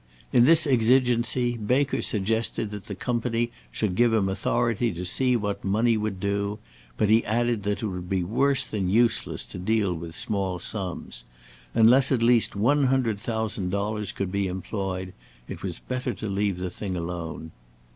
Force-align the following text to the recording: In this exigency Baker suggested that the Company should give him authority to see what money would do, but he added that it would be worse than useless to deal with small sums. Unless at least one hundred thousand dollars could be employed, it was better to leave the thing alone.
In 0.33 0.45
this 0.45 0.65
exigency 0.65 1.55
Baker 1.57 2.01
suggested 2.01 2.71
that 2.71 2.87
the 2.87 2.95
Company 2.95 3.51
should 3.69 3.93
give 3.93 4.11
him 4.13 4.29
authority 4.29 4.91
to 4.93 5.05
see 5.05 5.35
what 5.35 5.63
money 5.63 5.95
would 5.95 6.19
do, 6.19 6.57
but 6.97 7.11
he 7.11 7.23
added 7.23 7.61
that 7.61 7.83
it 7.83 7.85
would 7.85 8.09
be 8.09 8.23
worse 8.23 8.65
than 8.65 8.89
useless 8.89 9.45
to 9.45 9.59
deal 9.59 9.93
with 9.93 10.15
small 10.15 10.57
sums. 10.57 11.23
Unless 11.75 12.11
at 12.11 12.23
least 12.23 12.55
one 12.55 12.85
hundred 12.85 13.19
thousand 13.19 13.69
dollars 13.69 14.11
could 14.11 14.31
be 14.31 14.47
employed, 14.47 15.13
it 15.47 15.61
was 15.61 15.77
better 15.77 16.15
to 16.15 16.27
leave 16.27 16.57
the 16.57 16.71
thing 16.71 16.95
alone. 16.95 17.51